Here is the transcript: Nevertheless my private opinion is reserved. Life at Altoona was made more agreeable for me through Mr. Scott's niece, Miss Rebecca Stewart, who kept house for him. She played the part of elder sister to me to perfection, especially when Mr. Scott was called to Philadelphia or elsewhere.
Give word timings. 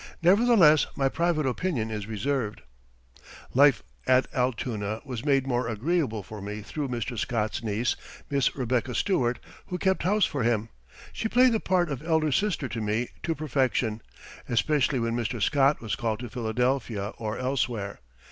Nevertheless 0.23 0.87
my 0.95 1.09
private 1.09 1.45
opinion 1.45 1.91
is 1.91 2.07
reserved. 2.07 2.63
Life 3.53 3.83
at 4.07 4.25
Altoona 4.33 4.99
was 5.05 5.23
made 5.23 5.45
more 5.45 5.67
agreeable 5.67 6.23
for 6.23 6.41
me 6.41 6.63
through 6.63 6.87
Mr. 6.87 7.19
Scott's 7.19 7.61
niece, 7.63 7.95
Miss 8.27 8.55
Rebecca 8.55 8.95
Stewart, 8.95 9.37
who 9.67 9.77
kept 9.77 10.01
house 10.01 10.25
for 10.25 10.41
him. 10.41 10.69
She 11.13 11.29
played 11.29 11.51
the 11.51 11.59
part 11.59 11.91
of 11.91 12.01
elder 12.01 12.31
sister 12.31 12.67
to 12.67 12.81
me 12.81 13.09
to 13.21 13.35
perfection, 13.35 14.01
especially 14.49 14.97
when 14.99 15.15
Mr. 15.15 15.39
Scott 15.39 15.81
was 15.81 15.95
called 15.95 16.21
to 16.21 16.29
Philadelphia 16.31 17.09
or 17.19 17.37
elsewhere. 17.37 17.99